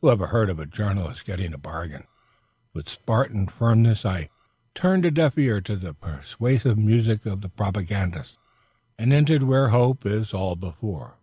Who 0.00 0.08
ever 0.08 0.28
heard 0.28 0.50
of 0.50 0.60
a 0.60 0.66
journalist 0.66 1.24
getting 1.24 1.52
a 1.52 1.58
bargain? 1.58 2.06
With 2.74 2.88
Spartan 2.88 3.48
firmness 3.48 4.06
I 4.06 4.28
turned 4.72 5.04
a 5.04 5.10
deaf 5.10 5.36
ear 5.36 5.60
to 5.62 5.74
the 5.74 5.92
persuasive 5.92 6.78
music 6.78 7.26
of 7.26 7.40
the 7.40 7.48
propagandist, 7.48 8.38
and 9.00 9.12
entered 9.12 9.42
where 9.42 9.70
hope 9.70 10.06
is 10.06 10.32
all 10.32 10.54
before. 10.54 11.16